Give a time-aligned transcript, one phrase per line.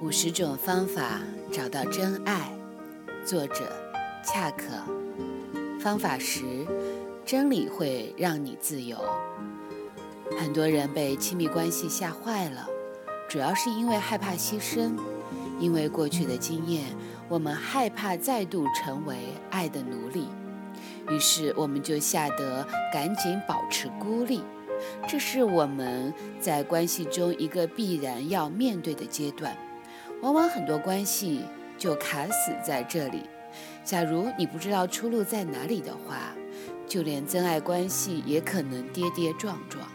[0.00, 2.52] 五十种方法找到真爱，
[3.24, 3.72] 作者
[4.24, 4.64] 恰可。
[5.80, 6.64] 方法十：
[7.26, 8.96] 真理会让你自由。
[10.38, 12.68] 很多人被亲密关系吓坏了，
[13.28, 14.92] 主要是因为害怕牺牲，
[15.58, 16.84] 因为过去的经验，
[17.28, 19.16] 我们害怕再度成为
[19.50, 20.28] 爱的奴隶，
[21.08, 24.44] 于是我们就吓得赶紧保持孤立。
[25.08, 29.56] 这是我们在关系中一个必然要面对的阶段。
[30.22, 31.44] 往往很多关系
[31.76, 33.22] 就卡死在这里。
[33.84, 36.34] 假如你不知道出路在哪里的话，
[36.86, 39.86] 就连真爱关系也可能跌跌撞撞。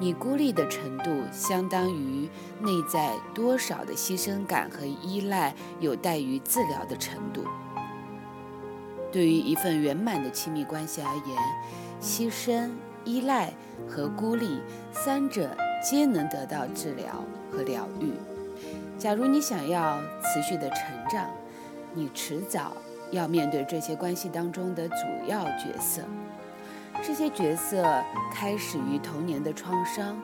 [0.00, 2.28] 你孤立的程度，相当于
[2.60, 7.44] 内在多少的牺牲感和依赖有待于治疗的程度。
[9.10, 11.36] 对于一份圆满的亲密关系而言，
[12.00, 12.70] 牺牲、
[13.04, 13.52] 依赖
[13.88, 14.60] 和孤立
[14.92, 18.12] 三者皆能得到治疗和疗愈。
[18.98, 21.30] 假如你想要持续的成长，
[21.94, 22.76] 你迟早
[23.12, 24.96] 要面对这些关系当中的主
[25.28, 26.02] 要角色。
[27.00, 30.20] 这些角色开始于童年的创伤，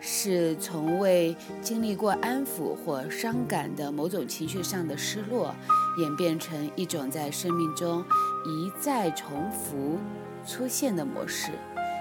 [0.00, 5.54] 是从未经历过安抚或伤感的某种情绪上的失落，
[5.98, 8.02] 演变成一种在生命中
[8.46, 9.98] 一再重复
[10.46, 11.52] 出现的模式，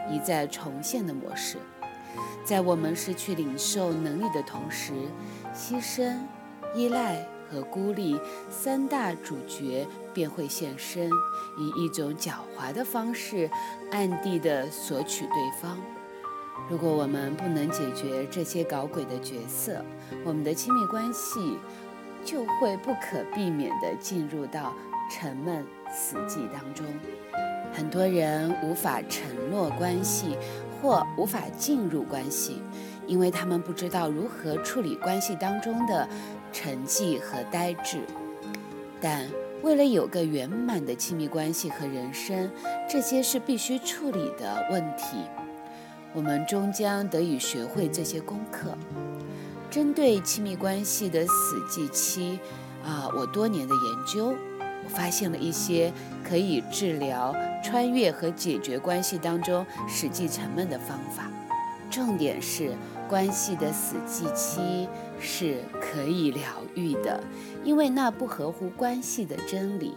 [0.09, 1.57] 一再重现的模式。
[2.43, 4.93] 在我们失去领受能力的同时，
[5.53, 6.17] 牺牲、
[6.73, 11.09] 依赖和孤立三大主角便会现身，
[11.57, 13.49] 以一种狡猾的方式
[13.91, 15.77] 暗地的索取对方。
[16.69, 19.83] 如果我们不能解决这些搞鬼的角色，
[20.23, 21.59] 我们的亲密关系
[22.23, 24.73] 就会不可避免地进入到
[25.11, 26.85] 沉闷死寂当中。
[27.71, 30.37] 很多人无法承诺关系。
[30.85, 32.61] 或无法进入关系，
[33.07, 36.07] 因为他们不知道如何处理关系当中的
[36.53, 38.01] 沉寂和呆滞。
[39.01, 39.27] 但
[39.63, 42.51] 为了有个圆满的亲密关系和人生，
[42.87, 45.17] 这些是必须处理的问题。
[46.13, 48.77] 我们终将得以学会这些功课。
[49.71, 52.39] 针对亲密关系的死寂期，
[52.83, 54.35] 啊，我多年的研究。
[54.85, 55.91] 我发现了一些
[56.23, 61.29] 可以治疗、穿越和解决关系当中实际沉闷的方法。
[61.91, 62.71] 重点是，
[63.07, 64.87] 关系的死寂期
[65.19, 66.41] 是可以疗
[66.73, 67.23] 愈的，
[67.63, 69.93] 因为那不合乎关系的真理，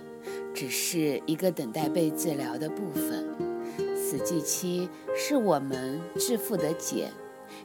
[0.54, 3.26] 只是一个等待被治疗的部分。
[3.96, 7.10] 死寂期是我们致富的茧，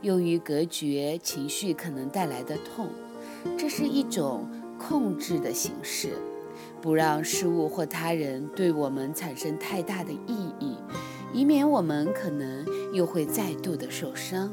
[0.02, 2.90] 用于隔绝情绪可能带来的痛，
[3.58, 6.18] 这是一种控制的形式。
[6.84, 10.76] 不让事物或他人对我们产生太大的意义，
[11.32, 14.52] 以免我们可能又会再度的受伤。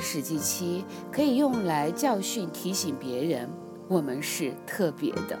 [0.00, 0.82] 实际期
[1.12, 3.46] 可以用来教训、提醒别人，
[3.88, 5.38] 我们是特别的，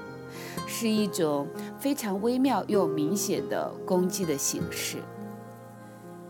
[0.66, 1.48] 是一种
[1.80, 4.98] 非常微妙又明显的攻击的形式。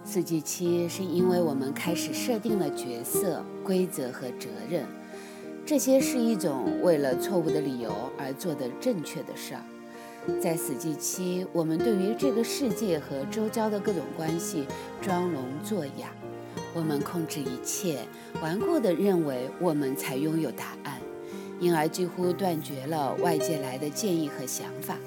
[0.05, 4.87] 四季期是因为我们开始设定了角色、规则和责任。
[5.67, 9.63] 这些是一种为了错误的理由而做的正确的事儿。
[10.39, 14.67] 在死寂期，我们对于这个世界和周遭的各种关系
[15.01, 16.13] 装聋作哑，
[16.75, 18.01] 我们控制一切，
[18.43, 21.01] 顽固地认为我们才拥有答案，
[21.59, 24.99] 因而几乎断绝了外界来的建议和想法。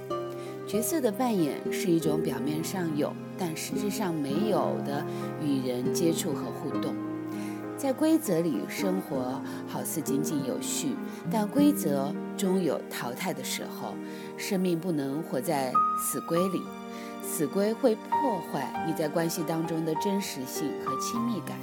[0.67, 5.05] 角色的扮演是一种表面上有，但实质上没有的
[5.39, 6.95] 与人接触和互动。
[7.77, 10.95] 在规则里生活，好似井井有序，
[11.31, 13.93] 但规则终有淘汰的时候。
[14.35, 16.63] 生命不能活在死规里，
[17.23, 21.55] 死规会破坏你在关系当中的真实性和亲密感。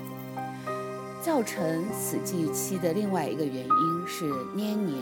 [1.20, 4.24] 造成死寂期的另外一个原因是
[4.54, 4.96] 黏黏，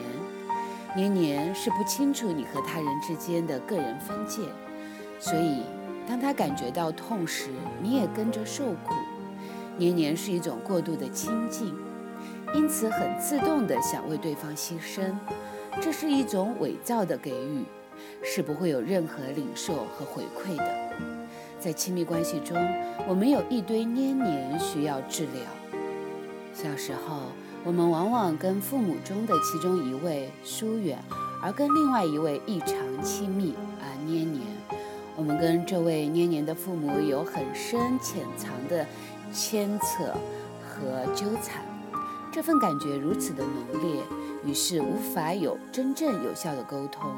[0.97, 4.43] 黏黏是不清楚你和他人之间的个人分界，
[5.19, 5.63] 所以
[6.09, 7.51] 当他感觉到痛时，
[7.83, 8.95] 你也跟着受苦。
[9.83, 11.75] 黏黏是一种过度的亲近，
[12.55, 15.13] 因此很自动地想为对方牺牲，
[15.81, 17.65] 这是一种伪造的给予，
[18.23, 20.93] 是不会有任何领受和回馈的。
[21.59, 22.57] 在亲密关系中，
[23.09, 25.43] 我们有一堆黏黏需要治疗。
[26.55, 27.23] 小时候，
[27.65, 30.97] 我们往往跟父母中的其中一位疏远，
[31.43, 34.47] 而跟另外一位异常亲密而黏黏。
[35.17, 38.87] 我们跟这位黏黏的父母有很深潜藏的。
[39.33, 40.05] 牵扯
[40.63, 41.65] 和纠缠，
[42.31, 44.03] 这份感觉如此的浓烈，
[44.45, 47.11] 于是无法有真正有效的沟通。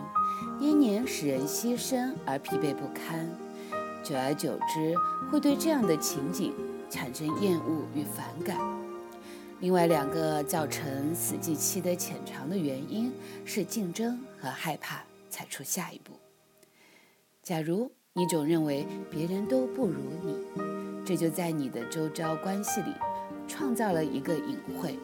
[0.60, 3.28] 黏黏使人牺牲而疲惫不堪，
[4.04, 4.94] 久而久之，
[5.30, 6.54] 会对这样的情景
[6.88, 8.58] 产生厌恶与反感。
[9.60, 13.12] 另外两个造成死寂期的潜藏的原因
[13.44, 16.12] 是竞争和害怕踩出下一步。
[17.42, 20.36] 假如你总认为别人都不如你，
[21.04, 22.94] 这就在你的周遭关系里
[23.46, 24.98] 创造了一个隐晦，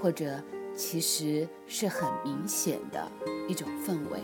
[0.00, 0.40] 或者
[0.76, 3.10] 其实是很明显的
[3.48, 4.20] 一种氛围，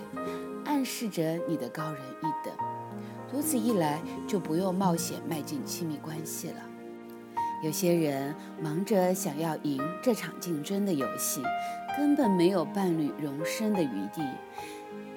[0.64, 2.54] 暗示着你的高人一等。
[3.32, 6.56] 如此一来，就不用冒险迈进亲密关系了。
[7.64, 11.40] 有些人忙着想要赢这场竞争的游戏，
[11.96, 14.22] 根本没有伴侣容身的余地。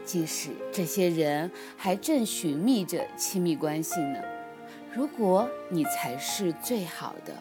[0.06, 4.20] 即使这些人还正寻觅着亲密关系呢，
[4.96, 7.34] 如果你才是最好的，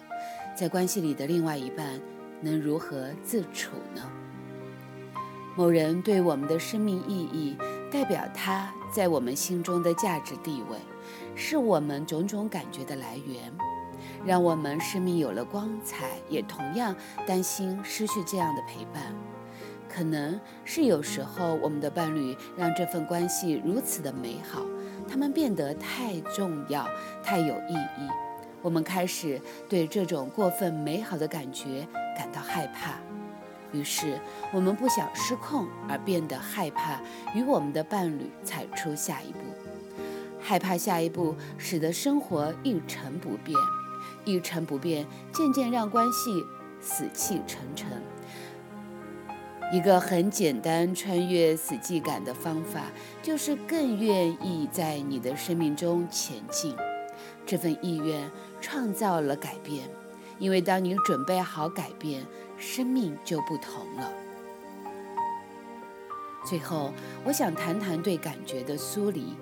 [0.57, 2.01] 在关系里的另外一半
[2.41, 4.03] 能如何自处呢？
[5.55, 7.57] 某人对我们的生命意义，
[7.93, 10.77] 代表他在我们心中的价值地位，
[11.37, 13.53] 是我们种种感觉的来源，
[14.27, 16.93] 让我们生命有了光彩，也同样
[17.25, 19.15] 担心失去这样的陪伴。
[19.89, 24.61] 可能是有时候我们的伴侣让这份关系如此的美好，
[25.09, 26.89] 他们变得太重要、
[27.23, 28.09] 太有意义，
[28.63, 31.87] 我们开始对这种过分美好的感觉
[32.17, 32.95] 感到害怕。
[33.73, 34.21] 于是
[34.53, 37.01] 我们不想失控，而变得害怕
[37.35, 39.41] 与我们的伴侣踩出下一步，
[40.41, 43.59] 害怕下一步使得生活一成不变，
[44.25, 46.45] 一成不变渐渐让关系
[46.81, 47.89] 死气沉沉。
[49.73, 52.83] 一个很简单穿越死寂感的方法，
[53.23, 56.77] 就是更愿意在你的生命中前进。
[57.47, 58.31] 这份意愿
[58.61, 59.89] 创造了改变，
[60.39, 62.25] 因为当你准备好改变，
[62.57, 64.11] 生命就不同了。
[66.47, 66.93] 最后，
[67.25, 69.35] 我想谈谈对感觉的疏离，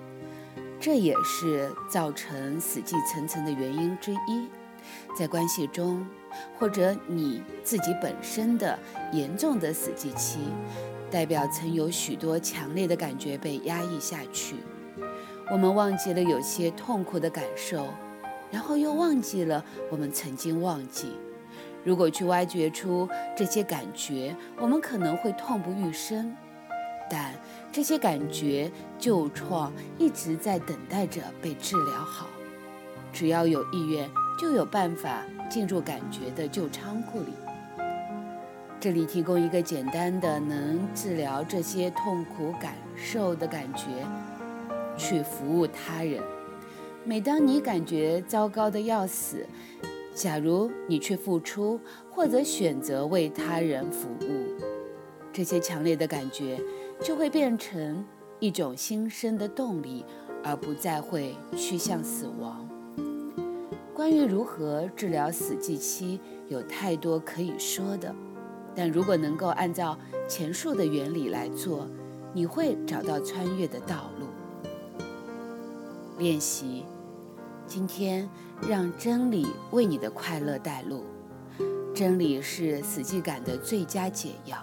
[0.79, 4.47] 这也是造成死寂层层的原因之一。
[5.17, 6.05] 在关系中，
[6.57, 8.77] 或者你自己本身的
[9.11, 10.39] 严重的死寂期，
[11.11, 14.55] 代表曾有许多强烈的感觉被压抑下去。
[15.51, 17.85] 我们忘记了有些痛苦的感受，
[18.51, 21.13] 然后又忘记了我们曾经忘记。
[21.83, 26.35] 如果去挖掘出这些感觉，我们可能会痛不欲生。
[27.09, 27.33] 但
[27.71, 32.27] 这些感觉旧创一直在等待着被治疗好，
[33.11, 34.09] 只要有意愿。
[34.39, 37.33] 就有办法进入感觉的旧仓库里。
[38.79, 43.87] 这里提供一个简单的能治疗这些痛苦感受的感觉，
[44.97, 46.21] 去服务他人。
[47.05, 49.45] 每当你感觉糟糕的要死，
[50.13, 54.57] 假如你去付出或者选择为他人服务，
[55.31, 56.59] 这些强烈的感觉
[57.01, 58.05] 就会变成
[58.39, 60.05] 一种新生的动力，
[60.43, 62.67] 而不再会趋向死亡。
[63.93, 66.19] 关于如何治疗死寂期，
[66.49, 68.13] 有太多可以说的。
[68.75, 69.95] 但如果能够按照
[70.27, 71.87] 前述的原理来做，
[72.33, 74.25] 你会找到穿越的道路。
[76.17, 76.85] 练习，
[77.67, 78.27] 今天
[78.67, 81.03] 让真理为你的快乐带路。
[81.93, 84.57] 真理是死寂感的最佳解药。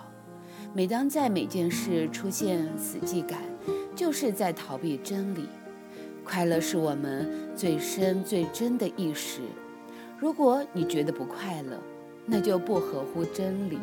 [0.75, 3.39] 每当在每件事出现死寂感，
[3.95, 5.49] 就是在逃避真理。
[6.31, 9.41] 快乐是我们最深最真的意识。
[10.17, 11.77] 如果你觉得不快乐，
[12.25, 13.81] 那就不合乎真理。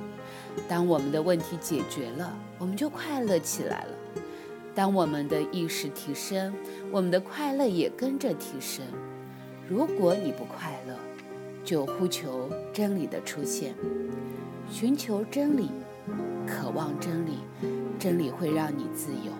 [0.66, 4.22] 当我们的问题解决了，我们就快乐起来了。
[4.74, 6.54] 当我们的意识提升，
[6.90, 8.86] 我们的快乐也跟着提升。
[9.68, 10.96] 如果你不快乐，
[11.66, 13.76] 就呼求真理的出现，
[14.72, 15.70] 寻求真理，
[16.48, 17.40] 渴望真理，
[18.00, 19.34] 真理会让你自由。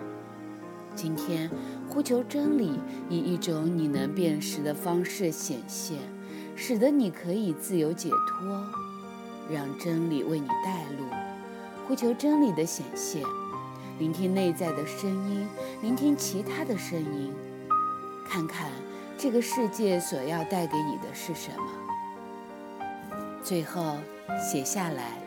[0.94, 1.50] 今天。
[1.98, 5.98] 呼求真理，以一种你能辨识的方式显现，
[6.56, 8.64] 使得你可以自由解脱。
[9.52, 11.06] 让真理为你带路。
[11.88, 13.24] 呼求真理的显现，
[13.98, 15.48] 聆听内在的声音，
[15.82, 17.34] 聆听其他的声音，
[18.30, 18.70] 看看
[19.18, 22.78] 这个世界所要带给你的是什么。
[23.42, 23.96] 最后
[24.40, 25.18] 写下来：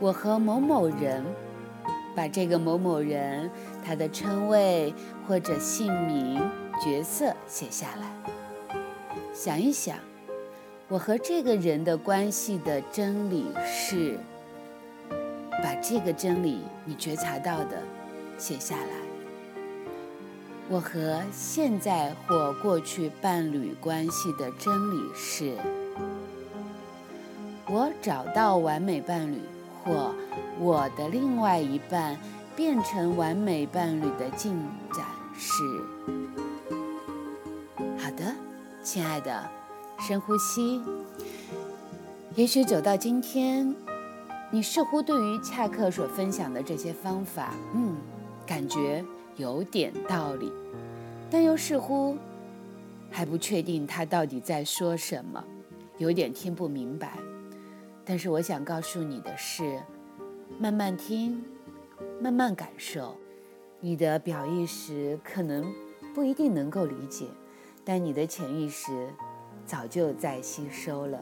[0.00, 1.22] 我和某某人。
[2.14, 3.50] 把这个某某人
[3.84, 4.94] 他的称谓
[5.26, 6.40] 或者姓名、
[6.84, 8.32] 角色写下来，
[9.34, 9.98] 想一想，
[10.88, 14.18] 我和这个人的关系的真理是。
[15.62, 17.80] 把这个真理你觉察到的
[18.36, 18.90] 写下来。
[20.68, 25.54] 我和现在或过去伴侣关系的真理是。
[27.66, 29.40] 我找到完美伴侣。
[29.84, 30.14] 或
[30.60, 32.16] 我的另外一半
[32.54, 34.52] 变成完美伴侣的进
[34.94, 35.62] 展是
[37.98, 38.34] 好的，
[38.82, 39.48] 亲爱的，
[40.00, 40.82] 深呼吸，
[42.34, 43.74] 也许走到今天，
[44.50, 47.96] 你似乎对于恰克所分享的这些方法，嗯，
[48.46, 49.04] 感觉
[49.36, 50.52] 有点道理，
[51.30, 52.16] 但又似乎
[53.10, 55.42] 还不确定他到底在说什么，
[55.98, 57.16] 有点听不明白。
[58.04, 59.80] 但是我想告诉你的是，
[60.58, 61.42] 慢慢听，
[62.22, 63.16] 慢慢感受。
[63.80, 65.74] 你的表意识可能
[66.14, 67.26] 不一定能够理解，
[67.84, 69.12] 但你的潜意识
[69.66, 71.20] 早就在吸收了。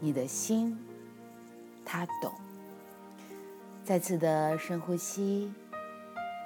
[0.00, 0.76] 你的心，
[1.84, 2.32] 他懂。
[3.84, 5.52] 再次的深呼吸，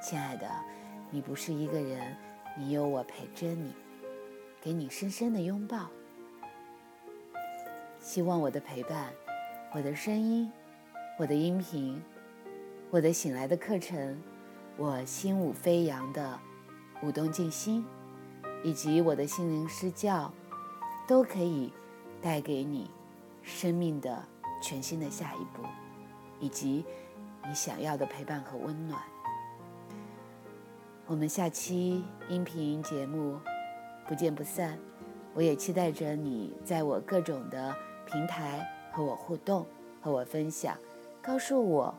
[0.02, 0.46] 亲爱的，
[1.10, 2.14] 你不是一个人，
[2.58, 3.72] 你有我陪着你，
[4.60, 5.88] 给你深深的拥抱。
[8.00, 9.06] 希望我的陪伴，
[9.72, 10.52] 我的声音，
[11.18, 12.02] 我的音频，
[12.90, 14.18] 我的醒来的课程。
[14.78, 16.38] 我心舞飞扬的
[17.02, 17.84] 舞动静心，
[18.62, 20.32] 以及我的心灵施教，
[21.06, 21.72] 都可以
[22.22, 22.88] 带给你
[23.42, 24.24] 生命的
[24.62, 25.64] 全新的下一步，
[26.38, 26.84] 以及
[27.44, 29.02] 你想要的陪伴和温暖。
[31.06, 33.40] 我们下期音频节目
[34.06, 34.78] 不见不散。
[35.34, 37.74] 我也期待着你在我各种的
[38.06, 39.66] 平台和我互动，
[40.00, 40.76] 和我分享，
[41.20, 41.92] 告诉我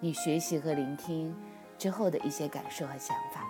[0.00, 1.34] 你学习和聆听。
[1.78, 3.45] 之后的一些感受和想法。